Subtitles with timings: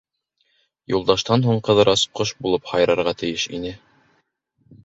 [0.93, 3.79] Юлдаштан һуң Ҡыҙырас ҡош булып һайрарға тейеш ине.